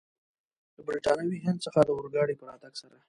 [0.75, 2.97] له برټانوي هند څخه د اورګاډي په راتګ سره.